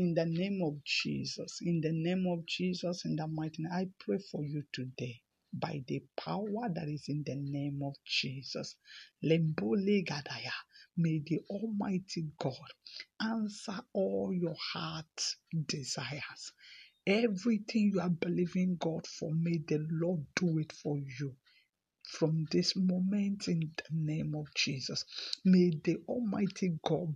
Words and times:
In 0.00 0.14
the 0.14 0.26
name 0.26 0.62
of 0.64 0.84
Jesus, 0.84 1.60
in 1.62 1.80
the 1.82 1.92
name 1.92 2.26
of 2.28 2.46
Jesus, 2.46 3.06
in 3.06 3.16
the 3.16 3.28
mighty 3.28 3.62
name, 3.64 3.72
I 3.72 3.88
pray 4.00 4.18
for 4.18 4.44
you 4.44 4.64
today 4.72 5.22
by 5.54 5.84
the 5.88 6.02
power 6.18 6.68
that 6.74 6.88
is 6.88 7.04
in 7.10 7.24
the 7.26 7.36
name 7.36 7.82
of 7.84 7.94
Jesus. 8.06 8.76
Lembole 9.22 10.04
Gadaya. 10.04 10.52
May 10.98 11.20
the 11.26 11.40
Almighty 11.50 12.26
God 12.40 12.56
answer 13.22 13.80
all 13.94 14.34
your 14.34 14.56
heart 14.74 15.36
desires. 15.68 16.52
Everything 17.06 17.92
you 17.94 18.00
are 18.00 18.10
believing 18.10 18.78
God 18.80 19.06
for, 19.06 19.32
may 19.34 19.58
the 19.68 19.86
Lord 19.92 20.26
do 20.36 20.58
it 20.60 20.72
for 20.72 20.98
you 20.98 21.36
from 22.10 22.46
this 22.50 22.76
moment 22.76 23.48
in 23.48 23.72
the 23.76 23.84
name 23.92 24.34
of 24.34 24.52
Jesus. 24.54 25.04
May 25.44 25.70
the 25.84 25.98
Almighty 26.08 26.78
God 26.84 27.14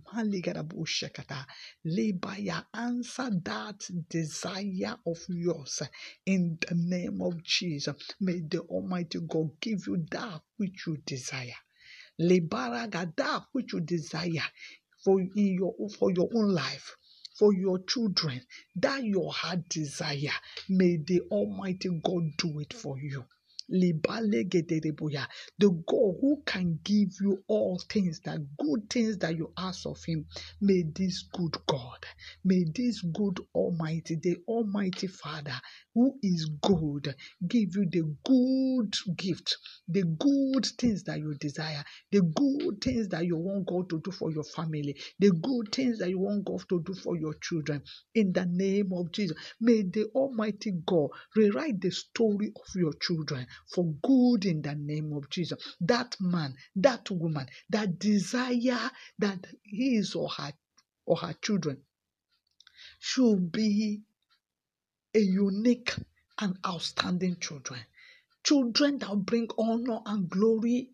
Lebaya 1.85 2.65
answer 2.73 3.29
that 3.43 3.87
desire 4.09 4.97
of 5.05 5.19
yours 5.29 5.81
in 6.25 6.57
the 6.67 6.75
name 6.75 7.21
of 7.21 7.43
Jesus. 7.43 7.95
May 8.21 8.41
the 8.41 8.61
Almighty 8.61 9.19
God 9.27 9.51
give 9.61 9.87
you 9.87 10.05
that 10.11 10.41
which 10.57 10.87
you 10.87 10.97
desire. 11.05 11.61
Lebaraga 12.21 13.15
that 13.17 13.43
which 13.51 13.73
you 13.73 13.81
desire 13.81 14.47
for 15.03 15.19
in 15.21 15.31
your 15.35 15.73
for 15.99 16.11
your 16.11 16.29
own 16.35 16.53
life 16.53 16.95
for 17.37 17.53
your 17.53 17.79
children, 17.83 18.41
that 18.77 19.03
your 19.03 19.31
heart 19.33 19.67
desire, 19.69 20.33
may 20.69 20.97
the 20.97 21.21
Almighty 21.31 21.89
God 22.03 22.31
do 22.37 22.59
it 22.59 22.73
for 22.73 22.97
you. 22.99 23.25
The 23.69 23.93
God 25.87 26.15
who 26.21 26.43
can 26.45 26.79
give 26.83 27.09
you 27.21 27.43
all 27.47 27.79
things, 27.89 28.19
that 28.21 28.39
good 28.59 28.89
things 28.89 29.17
that 29.19 29.35
you 29.37 29.51
ask 29.57 29.85
of 29.87 29.97
Him. 30.05 30.25
May 30.61 30.83
this 30.95 31.23
good 31.33 31.55
God, 31.67 32.05
may 32.43 32.65
this 32.75 33.01
good 33.01 33.39
Almighty, 33.55 34.17
the 34.21 34.37
Almighty 34.47 35.07
Father, 35.07 35.55
who 35.95 36.15
is 36.23 36.45
good, 36.61 37.15
give 37.47 37.75
you 37.75 37.87
the 37.91 38.03
good 38.25 38.95
gift, 39.17 39.57
the 39.87 40.03
good 40.03 40.65
things 40.79 41.03
that 41.05 41.19
you 41.19 41.33
desire, 41.35 41.83
the 42.11 42.21
good 42.21 42.81
things 42.81 43.07
that 43.09 43.25
you 43.25 43.37
want 43.37 43.67
God 43.67 43.89
to 43.89 43.99
do 44.01 44.11
for 44.11 44.31
your 44.31 44.43
family, 44.45 44.95
the 45.19 45.31
good 45.31 45.71
things 45.73 45.99
that 45.99 46.09
you 46.09 46.19
want 46.19 46.45
God 46.45 46.61
to 46.69 46.81
do 46.83 46.93
for 46.95 47.17
your 47.17 47.33
children. 47.41 47.81
In 48.15 48.33
the 48.33 48.45
name 48.45 48.91
of 48.93 49.11
Jesus, 49.11 49.37
may 49.61 49.83
the 49.83 50.05
Almighty 50.15 50.73
God 50.85 51.09
rewrite 51.35 51.81
the 51.81 51.91
story 51.91 52.51
of 52.55 52.75
your 52.75 52.93
children 53.01 53.47
for 53.67 53.85
good 54.03 54.45
in 54.45 54.61
the 54.61 54.75
name 54.75 55.13
of 55.13 55.29
Jesus. 55.29 55.75
That 55.81 56.15
man, 56.19 56.55
that 56.75 57.09
woman, 57.11 57.47
that 57.69 57.99
desire 57.99 58.91
that 59.19 59.47
his 59.63 60.15
or 60.15 60.29
her 60.29 60.53
or 61.05 61.17
her 61.17 61.33
children 61.41 61.81
should 62.99 63.51
be 63.51 64.01
a 65.13 65.19
unique 65.19 65.95
and 66.39 66.57
outstanding 66.65 67.37
children. 67.39 67.79
Children 68.43 68.99
that 68.99 69.15
bring 69.25 69.47
honor 69.57 69.99
and 70.05 70.29
glory 70.29 70.89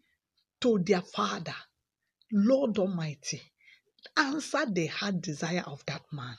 to 0.62 0.80
their 0.80 1.02
father. 1.02 1.56
Lord 2.32 2.78
Almighty, 2.78 3.42
answer 4.16 4.66
the 4.66 4.88
heart 4.88 5.22
desire 5.22 5.64
of 5.66 5.86
that 5.86 6.04
man. 6.12 6.38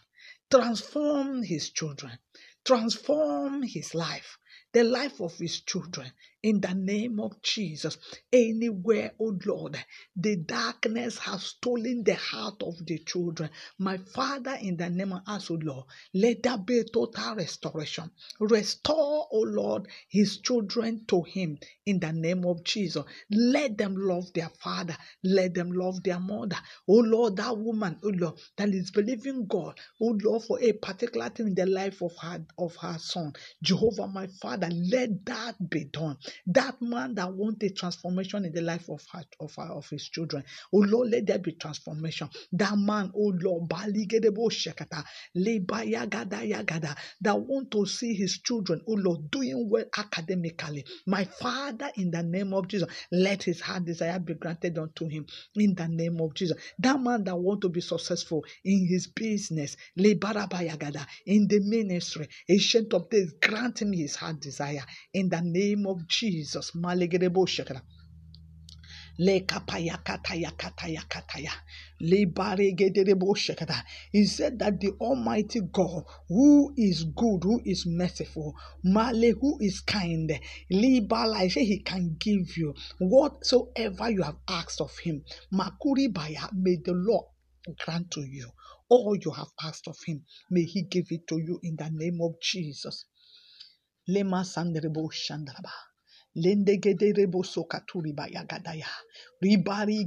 Transform 0.50 1.43
his 1.43 1.70
children. 1.70 2.19
Transform 2.65 3.62
his 3.62 3.95
life 3.95 4.39
the 4.73 4.84
life 4.84 5.20
of 5.20 5.37
his 5.39 5.61
children 5.61 6.11
in 6.43 6.61
the 6.61 6.75
name 6.75 7.21
of 7.21 7.41
Jesus. 7.43 7.98
Anywhere, 8.33 9.12
oh 9.21 9.39
Lord, 9.47 9.79
the 10.17 10.37
darkness 10.37 11.19
has 11.19 11.45
stolen 11.45 12.05
the 12.05 12.15
heart 12.17 12.62
of 12.62 12.84
the 12.87 12.99
children. 13.01 13.51
My 13.79 13.99
Father, 13.99 14.59
in 14.62 14.77
the 14.77 14.91
name 14.91 15.12
of 15.12 15.23
us, 15.27 15.51
oh 15.51 15.59
Lord, 15.62 15.87
let 16.15 16.43
there 16.43 16.59
be 16.59 16.84
total 16.93 17.37
restoration. 17.37 18.11
Restore, 18.41 19.29
oh 19.33 19.41
Lord, 19.49 19.89
his 20.09 20.39
children 20.39 21.05
to 21.09 21.23
him 21.23 21.59
in 21.87 22.01
the 22.01 22.12
name 22.12 22.45
of 22.47 22.65
Jesus. 22.65 23.05
Let 23.31 23.78
them 23.78 23.97
love 23.97 24.33
their 24.34 24.50
father. 24.62 24.97
Let 25.25 25.55
them 25.55 25.72
love 25.72 26.03
their 26.03 26.21
mother. 26.21 26.56
Oh 26.89 26.99
Lord, 27.00 27.37
that 27.37 27.56
woman, 27.59 27.99
oh 28.05 28.12
Lord, 28.15 28.39
that 28.56 28.71
is 28.71 28.91
believing 28.91 29.47
God, 29.47 29.78
oh 30.00 30.19
Lord, 30.22 30.45
for 30.45 30.61
a 30.62 30.72
particular 30.72 31.28
thing 31.31 31.49
in 31.49 31.55
the 31.55 31.66
life 31.66 32.03
of 32.03 32.12
her 32.21 32.45
of 32.59 32.77
her 32.77 32.99
son. 32.99 33.33
Jehovah, 33.62 34.09
my 34.09 34.27
Father, 34.41 34.69
let 34.71 35.25
that 35.27 35.71
be 35.71 35.84
done. 35.84 36.19
That 36.47 36.81
man 36.82 37.15
that 37.16 37.32
wants 37.32 37.65
a 37.65 37.70
transformation 37.70 38.44
in 38.44 38.53
the 38.53 38.62
life 38.62 38.88
of 38.91 39.04
her, 39.12 39.25
of 39.41 39.54
her, 39.56 39.65
of 39.72 39.88
his 39.91 40.09
children. 40.09 40.44
Oh 40.72 40.78
Lord, 40.78 41.10
let 41.10 41.26
there 41.26 41.38
be 41.38 41.53
transformation. 41.53 42.28
That 42.53 42.76
man, 42.78 43.12
oh 43.16 43.32
Lord, 43.41 43.69
that 47.22 47.41
want 47.41 47.71
to 47.72 47.87
see 47.87 48.15
his 48.15 48.38
children, 48.41 48.81
oh 48.88 48.92
Lord, 48.94 49.31
doing 49.31 49.69
well 49.71 49.84
academically. 49.98 50.84
My 51.06 51.25
Father, 51.25 51.91
in 51.97 52.10
the 52.10 52.22
name 52.22 52.54
of 52.54 52.69
Jesus, 52.69 52.88
let 53.12 53.42
his 53.44 53.60
heart 53.60 53.84
desire 53.84 54.19
be 54.19 54.34
granted 54.34 54.78
unto 54.78 55.09
him. 55.09 55.26
In 55.56 55.75
the 55.75 55.88
name 55.88 56.21
of 56.21 56.34
Jesus. 56.34 56.56
That 56.78 57.00
man 57.00 57.25
that 57.25 57.37
want 57.38 57.60
to 57.62 57.69
be 57.69 57.81
successful 57.81 58.44
in 58.65 58.87
his 58.87 59.06
business, 59.06 59.76
in 59.97 61.48
the 61.48 61.60
ministry, 61.65 62.28
ancient 62.48 62.94
of 62.94 63.09
days, 63.10 63.32
grant 63.41 63.82
him 63.82 63.92
his 63.92 64.16
heart 64.16 64.41
desire. 64.41 64.84
In 65.15 65.28
the 65.28 65.41
name 65.42 65.87
of 65.87 66.06
Jesus. 66.09 66.22
Malegedebo 66.75 67.47
Shekata. 67.47 67.83
Le 69.19 69.41
kapaya 69.41 69.99
kataya 70.03 70.50
kataya 70.56 71.03
kataya. 71.09 71.53
Le 72.00 72.27
baregederebo 72.27 73.34
shekata. 73.37 73.84
He 74.10 74.25
said 74.25 74.59
that 74.59 74.81
the 74.81 74.93
Almighty 75.00 75.60
God, 75.60 76.05
who 76.28 76.72
is 76.77 77.05
good, 77.05 77.44
who 77.44 77.60
is 77.65 77.87
merciful, 77.87 78.55
Male, 78.83 79.34
who 79.41 79.59
is 79.60 79.81
kind, 79.81 80.33
Libala, 80.72 81.50
say 81.50 81.65
he 81.65 81.81
can 81.81 82.16
give 82.19 82.56
you 82.56 82.75
whatsoever 82.99 84.10
you 84.10 84.22
have 84.22 84.39
asked 84.49 84.81
of 84.81 84.97
him. 84.99 85.22
Makuri 85.53 86.12
baya, 86.12 86.49
may 86.54 86.77
the 86.83 86.93
Lord 86.93 87.27
grant 87.84 88.10
to 88.12 88.22
you 88.22 88.50
all 88.89 89.16
you 89.16 89.31
have 89.33 89.49
asked 89.62 89.89
of 89.89 89.99
him. 90.06 90.25
May 90.50 90.65
he 90.65 90.83
give 90.83 91.06
it 91.10 91.27
to 91.28 91.39
you 91.39 91.60
in 91.62 91.77
the 91.77 91.91
name 91.93 92.21
of 92.22 92.41
Jesus. 92.41 93.04
Lema. 94.09 94.44
Lendegederebosokaturibaya 96.34 98.43
ya 98.75 98.88
Ribari 99.42 100.06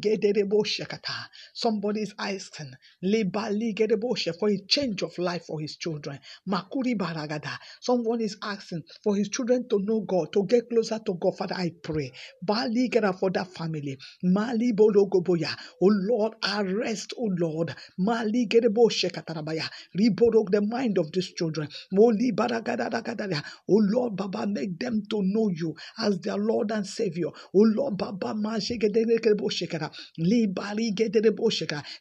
shekata. 0.66 1.28
Somebody 1.53 2.01
is 2.03 2.13
asking 2.19 2.73
Lebali 3.03 3.73
gederebo 3.75 4.18
she 4.18 4.31
for 4.34 4.50
a 4.50 4.57
change 4.68 5.03
of 5.03 5.18
life 5.19 5.46
for 5.47 5.59
his 5.62 5.78
children. 5.78 6.19
Makuri 6.50 6.96
baragada. 6.97 7.57
Someone 7.81 8.22
is 8.22 8.38
asking 8.44 8.84
for 9.03 9.16
his 9.16 9.29
children 9.29 9.68
to 9.69 9.79
know 9.79 10.01
God, 10.01 10.34
to 10.34 10.46
get 10.46 10.69
closer 10.69 11.00
to 11.06 11.13
God. 11.16 11.38
Father, 11.38 11.56
I 11.57 11.72
pray. 11.84 12.12
Bali 12.41 12.90
gera 12.90 13.13
for 13.13 13.31
that 13.31 13.47
family. 13.50 13.97
Mali 14.23 14.73
bologoboya. 14.73 15.56
Oh 15.81 15.91
Lord, 15.91 16.34
arrest, 16.44 17.13
oh 17.17 17.31
Lord. 17.40 17.75
Mali 18.00 18.47
gerebo 18.47 18.90
shekatarabaya. 18.90 19.69
Riborog 20.00 20.52
the 20.52 20.62
mind 20.62 20.97
of 20.97 21.12
these 21.13 21.34
children. 21.34 21.69
Moli 21.94 22.31
baragadadagadada. 22.34 23.44
Oh 23.69 23.81
Lord, 23.94 24.16
Baba, 24.17 24.47
make 24.47 24.79
them 24.79 25.03
to 25.12 25.22
know 25.23 25.50
you 25.50 25.75
as 26.00 26.19
their 26.22 26.38
Lord 26.38 26.72
and 26.72 26.85
Savior. 26.88 27.29
Oh 27.56 27.62
Lord, 27.75 27.97
Baba. 27.97 28.35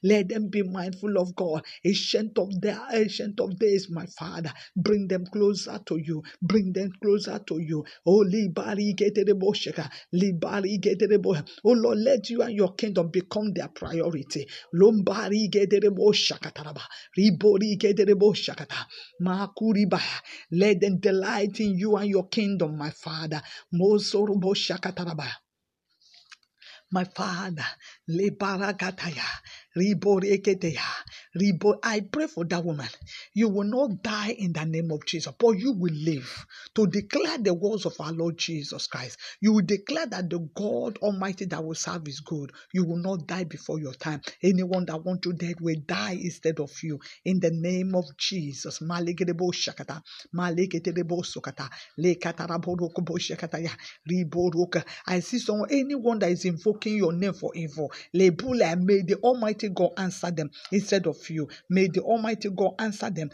Let 0.03 0.29
them 0.29 0.49
be 0.49 0.63
mindful 0.63 1.19
of 1.19 1.35
God. 1.37 1.65
Ancient 1.85 2.39
of 2.39 2.51
the 2.61 2.79
ancient 2.93 3.41
of 3.41 3.59
days, 3.59 3.89
my 3.91 4.07
Father. 4.07 4.53
Bring 4.77 5.09
them 5.09 5.27
closer 5.27 5.81
to 5.87 5.97
you. 5.99 6.23
Bring 6.43 6.73
them 6.73 6.93
closer 7.03 7.39
to 7.49 7.59
you. 7.61 7.85
Oh, 8.07 8.25
Libarigedeboshekara. 8.27 9.91
Libarigedebo. 10.15 11.45
Oh 11.65 11.73
Lord, 11.73 11.99
let 11.99 12.31
you 12.31 12.43
and 12.43 12.55
your 12.55 12.75
kingdom 12.75 13.09
become 13.11 13.53
their 13.55 13.69
priority. 13.69 14.47
Lombari 14.75 15.51
Shakataraba. 15.51 16.83
Ribori 17.19 17.79
Shakata. 18.35 18.87
Makuriba. 19.23 20.01
Let 20.53 20.81
them 20.81 20.99
delight 21.01 21.61
in 21.61 21.79
you 21.79 21.97
and 21.97 22.09
your 22.11 22.29
kingdom, 22.29 22.79
my 22.79 22.91
Father. 22.91 23.43
Mosorobo 23.75 24.55
Shakataraba. 24.55 25.29
My 26.95 27.05
Father, 27.05 27.67
Lebaragataya, 28.11 29.27
Riboreketeya, 29.77 30.89
Ribo. 31.37 31.79
I 31.83 32.01
pray 32.01 32.27
for 32.29 32.45
that 32.47 32.65
woman. 32.65 32.89
You 33.35 33.49
will 33.51 33.65
not 33.69 34.03
die 34.03 34.37
in 34.39 34.53
the 34.53 34.65
name 34.65 34.91
of 34.93 35.07
Jesus, 35.07 35.33
but 35.39 35.53
you 35.53 35.73
will 35.73 35.95
live 35.95 36.47
to 36.75 36.87
declare 36.87 37.39
the 37.39 37.55
words 37.55 37.87
of 37.87 37.95
our 38.01 38.13
Lord 38.13 38.39
Jesus 38.39 38.87
Christ. 38.89 39.19
You 39.41 39.53
will 39.55 39.65
declare 39.67 40.07
that 40.07 40.31
the 40.31 40.41
God 40.55 40.99
Almighty 40.99 41.47
that 41.47 41.65
will 41.65 41.75
serve 41.75 42.09
is 42.09 42.21
good. 42.21 42.53
You 42.73 42.85
will 42.85 42.99
not 42.99 43.27
die 43.27 43.45
before 43.45 43.81
your 43.81 43.95
time. 43.95 44.23
Anyone 44.43 44.87
that 44.87 45.05
wants 45.05 45.27
you 45.27 45.35
dead 45.35 45.61
will 45.61 45.77
die 45.87 46.19
instead 46.23 46.61
of 46.61 46.73
you. 46.83 47.01
In 47.25 47.41
the 47.41 47.51
name 47.53 47.95
of 47.95 48.05
Jesus. 48.19 48.81
Malegedebo 48.81 49.53
shakata, 49.53 50.03
malegedebo 50.35 51.25
sokata, 51.25 51.71
lekataraborokobo 51.99 53.19
shakata 53.19 53.59
ya, 53.63 53.71
riboroka. 54.11 54.85
I 55.07 55.21
see 55.21 55.39
someone, 55.39 55.71
anyone 55.73 56.19
that 56.21 56.31
is 56.33 56.45
invoking 56.45 56.97
your 56.97 57.13
name 57.13 57.35
for 57.35 57.53
evil, 57.55 57.93
lebula, 58.15 58.77
may 58.81 59.03
the 59.03 59.17
Almighty 59.17 59.71
God 59.71 59.93
answer 59.99 60.31
them 60.31 60.51
instead 60.73 61.07
of 61.07 61.24
you. 61.31 61.49
May 61.71 61.89
the 61.89 62.03
Almighty 62.03 62.51
God 62.51 62.75
answer 62.79 63.11
them. 63.11 63.31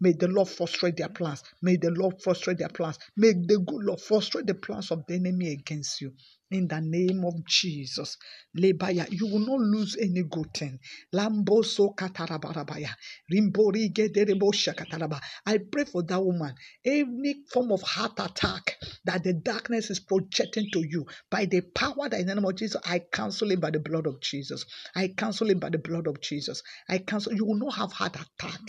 May 0.00 0.12
the 0.12 0.28
Lord 0.28 0.48
frustrate 0.48 0.96
their 0.96 1.08
plans. 1.08 1.42
May 1.62 1.76
the 1.76 1.90
Lord 1.90 2.22
frustrate 2.22 2.58
their 2.58 2.68
plans. 2.68 2.98
May 3.16 3.32
the 3.32 3.58
good 3.66 3.84
Lord 3.84 4.00
frustrate 4.00 4.46
the 4.46 4.54
plans 4.54 4.90
of 4.90 5.04
the 5.06 5.14
enemy 5.14 5.52
against 5.52 6.00
you 6.00 6.12
in 6.50 6.68
the 6.68 6.80
name 6.80 7.24
of 7.24 7.44
Jesus. 7.46 8.16
Lebaya, 8.56 9.06
you 9.10 9.26
will 9.26 9.40
not 9.40 9.60
lose 9.60 9.96
any 10.00 10.22
good 10.24 10.52
thing. 10.54 10.78
Lamboso 11.14 11.94
katarabarabaya. 11.94 12.90
Rimbori 13.32 13.92
gederebo 13.92 14.52
shakataraba. 14.52 15.20
I 15.46 15.58
pray 15.58 15.84
for 15.84 16.02
that 16.04 16.22
woman. 16.22 16.54
Any 16.84 17.36
form 17.52 17.72
of 17.72 17.82
heart 17.82 18.14
attack 18.18 18.76
that 19.04 19.24
the 19.24 19.34
darkness 19.34 19.90
is 19.90 20.00
projecting 20.00 20.68
to 20.72 20.80
you 20.88 21.06
by 21.30 21.46
the 21.46 21.60
power 21.60 22.08
that 22.10 22.20
in 22.20 22.26
the 22.26 22.34
name 22.34 22.44
of 22.44 22.56
Jesus, 22.56 22.80
I 22.84 23.00
cancel 23.12 23.50
it 23.52 23.60
by 23.60 23.70
the 23.70 23.80
blood 23.80 24.06
of 24.06 24.20
Jesus. 24.20 24.64
I 24.96 25.08
cancel 25.16 25.50
it 25.50 25.60
by 25.60 25.70
the 25.70 25.78
blood 25.78 26.06
of 26.08 26.20
Jesus. 26.20 26.62
I 26.88 26.98
cancel. 26.98 27.32
You 27.34 27.44
will 27.46 27.58
not 27.58 27.76
have 27.76 27.92
heart 27.92 28.16
attack. 28.16 28.60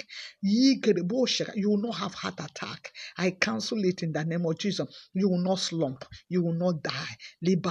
You 0.41 0.79
will 0.83 1.77
not 1.81 1.95
have 1.95 2.13
heart 2.13 2.39
attack. 2.39 2.91
I 3.17 3.31
cancel 3.31 3.83
it 3.83 4.03
in 4.03 4.13
the 4.13 4.23
name 4.25 4.45
of 4.45 4.57
Jesus. 4.59 5.09
You 5.13 5.29
will 5.29 5.43
not 5.43 5.59
slump. 5.59 6.05
You 6.29 6.43
will 6.43 6.53
not 6.53 6.83
die 6.83 7.17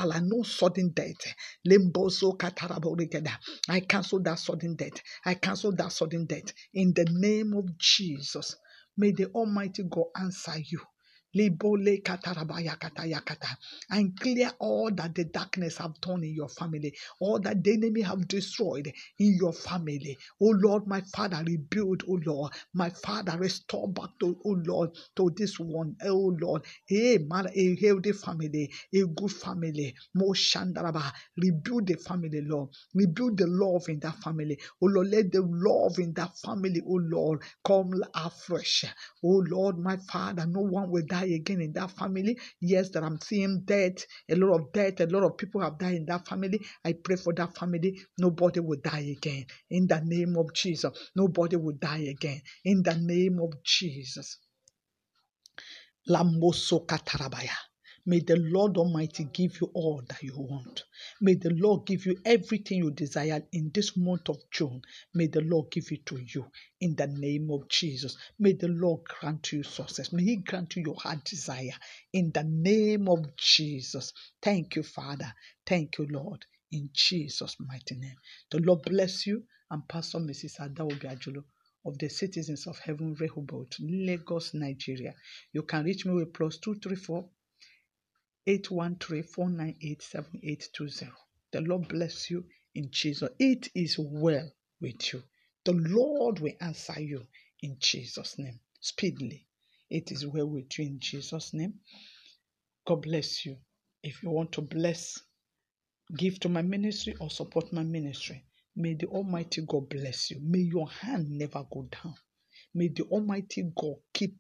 bala, 0.00 0.20
no 0.23 0.43
sudden 0.44 0.91
death. 0.94 1.35
Limbozo 1.67 2.37
kataraborigada. 2.38 3.32
I 3.69 3.81
cancel 3.81 4.20
that 4.23 4.38
sudden 4.41 4.76
death. 4.76 5.02
I 5.26 5.35
cancel 5.35 5.73
that 5.76 5.93
sudden 5.93 6.26
death 6.26 6.52
in 6.75 6.94
the 6.94 7.06
name 7.11 7.55
of 7.55 7.79
Jesus. 7.79 8.56
May 8.97 9.12
the 9.12 9.26
Almighty 9.35 9.85
God 9.91 10.06
answer 10.20 10.58
you. 10.58 10.81
Libole 11.36 12.02
katarabaya 12.02 12.76
katayakata. 12.78 13.56
And 13.90 14.18
clear 14.20 14.52
all 14.60 14.90
that 14.92 15.14
the 15.14 15.24
darkness 15.24 15.78
have 15.78 16.00
done 16.00 16.24
in 16.24 16.34
your 16.34 16.48
family, 16.48 16.94
all 17.20 17.40
that 17.40 17.64
the 17.64 17.74
enemy 17.74 18.02
have 18.02 18.28
destroyed 18.28 18.92
in 19.18 19.36
your 19.40 19.52
family. 19.52 20.18
Oh 20.42 20.50
Lord, 20.58 20.86
my 20.86 21.02
Father, 21.02 21.42
rebuild, 21.46 22.04
oh 22.08 22.20
Lord. 22.26 22.52
My 22.74 22.90
Father, 22.90 23.38
restore 23.38 23.88
back 23.88 24.10
to, 24.20 24.38
oh 24.44 24.56
Lord, 24.66 24.90
to 25.16 25.30
this 25.36 25.58
one, 25.60 25.96
oh 26.04 26.36
Lord. 26.40 26.64
Hey, 26.86 27.18
man, 27.18 27.48
a 27.54 27.76
healthy 27.76 28.12
family, 28.12 28.72
a 28.94 29.04
good 29.06 29.32
family. 29.32 29.94
More 30.14 30.34
shandaraba. 30.34 31.12
Rebuild 31.36 31.86
the 31.86 31.94
family, 31.96 32.42
Lord. 32.42 32.70
Rebuild 32.94 33.38
the 33.38 33.46
love 33.46 33.88
in 33.88 34.00
that 34.00 34.16
family. 34.18 34.58
Oh 34.82 34.86
Lord, 34.86 35.08
let 35.08 35.32
the 35.32 35.42
love 35.42 35.98
in 35.98 36.12
that 36.14 36.36
family, 36.38 36.82
oh 36.86 37.00
Lord, 37.02 37.42
come 37.66 37.92
afresh. 38.14 38.84
Oh 39.24 39.44
Lord, 39.48 39.78
my 39.78 39.96
Father, 40.12 40.46
no 40.46 40.60
one 40.62 40.90
will 40.90 41.04
die 41.06 41.19
die 41.20 41.34
again 41.34 41.61
in 41.62 41.72
that 41.75 41.90
family. 41.93 42.38
Yes, 42.61 42.90
that 42.90 43.05
I'm 43.05 43.20
seeing 43.20 43.62
death, 43.64 44.06
a 44.31 44.37
lot 44.37 44.55
of 44.56 44.72
death, 44.72 45.00
a 45.00 45.06
lot 45.06 45.25
of 45.25 45.37
people 45.38 45.62
have 45.62 45.78
died 45.78 45.96
in 45.96 46.06
that 46.06 46.28
family. 46.28 46.61
I 46.84 46.94
pray 46.94 47.17
for 47.17 47.34
that 47.34 47.56
family. 47.56 48.00
Nobody 48.19 48.61
will 48.61 48.81
die 48.82 49.14
again. 49.17 49.46
In 49.70 49.87
the 49.88 50.00
name 50.05 50.37
of 50.38 50.55
Jesus. 50.55 50.93
Nobody 51.17 51.56
will 51.56 51.76
die 51.81 52.06
again. 52.11 52.43
In 52.64 52.82
the 52.82 52.96
name 52.96 53.40
of 53.43 53.52
Jesus. 53.64 54.38
Lamoso 56.08 56.87
katarabaya. 56.87 57.56
May 58.10 58.20
the 58.20 58.36
Lord 58.38 58.76
Almighty 58.76 59.26
give 59.32 59.60
you 59.60 59.70
all 59.74 60.02
that 60.08 60.24
you 60.24 60.34
want. 60.36 60.82
May 61.20 61.34
the 61.36 61.50
Lord 61.52 61.86
give 61.86 62.06
you 62.06 62.16
everything 62.24 62.78
you 62.78 62.90
desire 62.90 63.44
in 63.52 63.70
this 63.72 63.96
month 63.96 64.28
of 64.30 64.38
June. 64.50 64.82
May 65.14 65.28
the 65.28 65.42
Lord 65.42 65.70
give 65.70 65.92
it 65.92 66.06
to 66.06 66.18
you 66.18 66.46
in 66.80 66.96
the 66.96 67.06
name 67.06 67.52
of 67.52 67.68
Jesus. 67.68 68.16
May 68.40 68.54
the 68.54 68.66
Lord 68.68 69.02
grant 69.04 69.52
you 69.52 69.62
success. 69.62 70.12
May 70.12 70.24
He 70.24 70.36
grant 70.38 70.74
you 70.76 70.82
your 70.86 70.96
heart 70.96 71.24
desire 71.24 71.76
in 72.12 72.32
the 72.32 72.42
name 72.44 73.08
of 73.08 73.36
Jesus. 73.36 74.12
Thank 74.42 74.76
you, 74.76 74.82
Father. 74.82 75.32
Thank 75.64 75.98
you, 75.98 76.08
Lord. 76.10 76.44
In 76.72 76.90
Jesus' 76.92 77.56
mighty 77.60 77.94
name. 77.96 78.16
The 78.50 78.58
Lord 78.58 78.82
bless 78.82 79.26
you 79.28 79.44
and 79.70 79.86
Pastor 79.88 80.18
Mrs. 80.18 80.58
Adaobi 80.60 81.04
Ajulu 81.16 81.44
of 81.86 81.98
the 81.98 82.08
citizens 82.08 82.66
of 82.66 82.78
heaven 82.80 83.14
Rehoboth, 83.20 83.76
Lagos, 83.80 84.54
Nigeria. 84.54 85.14
You 85.52 85.62
can 85.62 85.84
reach 85.84 86.06
me 86.06 86.14
with 86.14 86.34
plus 86.34 86.58
234 86.58 87.24
813-498-7820. 88.58 91.11
The 91.52 91.61
Lord 91.62 91.88
bless 91.88 92.31
you 92.31 92.44
in 92.75 92.88
Jesus. 92.91 93.29
It 93.38 93.69
is 93.75 93.97
well 93.99 94.50
with 94.81 95.12
you. 95.12 95.23
The 95.64 95.73
Lord 95.75 96.41
will 96.41 96.52
answer 96.61 97.00
you 97.00 97.23
in 97.62 97.76
Jesus' 97.81 98.38
name 98.38 98.58
speedily. 98.81 99.47
It 99.91 100.11
is 100.12 100.26
well 100.26 100.47
with 100.49 100.79
you 100.79 100.87
in 100.87 100.99
Jesus' 101.00 101.52
name. 101.55 101.75
God 102.87 103.02
bless 103.02 103.44
you. 103.47 103.56
If 104.02 104.23
you 104.23 104.31
want 104.31 104.52
to 104.52 104.61
bless, 104.62 105.20
give 106.17 106.41
to 106.41 106.49
my 106.49 106.62
ministry 106.62 107.14
or 107.20 107.31
support 107.31 107.70
my 107.73 107.82
ministry, 107.85 108.44
may 108.76 108.94
the 108.94 109.06
Almighty 109.08 109.62
God 109.69 109.88
bless 109.91 110.31
you. 110.31 110.38
May 110.43 110.61
your 110.61 110.88
hand 110.91 111.31
never 111.31 111.64
go 111.73 111.87
down. 112.02 112.14
May 112.75 112.88
the 112.88 113.02
Almighty 113.05 113.70
God 113.76 113.97
keep 114.14 114.37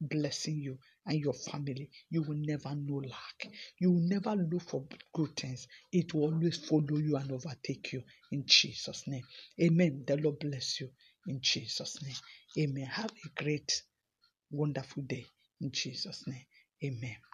blessing 0.00 0.58
you 0.60 0.78
and 1.08 1.20
your 1.20 1.34
family. 1.34 1.90
You 2.10 2.22
will 2.24 2.38
never 2.38 2.74
know 2.76 2.98
lack. 2.98 3.48
You 3.80 3.92
will 3.92 4.02
never 4.08 4.36
look 4.36 4.62
for 4.64 4.84
good 5.14 5.36
things. 5.36 5.68
It 5.92 6.14
will 6.14 6.24
always 6.34 6.58
follow 6.58 6.98
you 6.98 7.16
and 7.18 7.32
overtake 7.32 7.92
you 7.94 8.04
in 8.32 8.44
Jesus' 8.46 9.04
name. 9.08 9.24
Amen. 9.62 10.04
The 10.06 10.18
Lord 10.18 10.40
bless 10.40 10.80
you 10.80 10.90
in 11.28 11.40
Jesus' 11.42 12.02
name. 12.02 12.16
Amen. 12.70 12.86
Have 12.86 13.12
a 13.12 13.42
great, 13.44 13.82
wonderful 14.50 15.04
day 15.04 15.26
in 15.60 15.72
Jesus' 15.72 16.24
name. 16.26 16.46
Amen. 16.84 17.27